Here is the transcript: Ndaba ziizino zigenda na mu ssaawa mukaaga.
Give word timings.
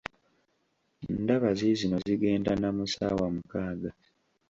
Ndaba 1.23 1.49
ziizino 1.57 1.97
zigenda 2.05 2.51
na 2.61 2.69
mu 2.75 2.85
ssaawa 2.87 3.27
mukaaga. 3.35 3.89